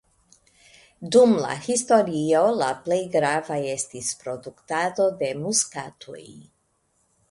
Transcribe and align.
Dum 1.15 1.35
la 1.43 1.57
historio 1.65 2.41
la 2.63 2.71
plej 2.87 2.99
grava 3.19 3.61
estis 3.77 4.11
produktado 4.25 5.11
de 5.23 5.35
muskatoj. 5.47 6.23